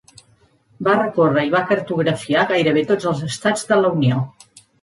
Va 0.87 0.95
recórrer 0.99 1.43
i 1.49 1.51
va 1.57 1.61
cartografiar 1.73 2.47
gairebé 2.55 2.87
tots 2.93 3.13
els 3.13 3.25
estats 3.31 3.73
de 3.73 3.81
la 3.83 3.97
Unió. 4.01 4.27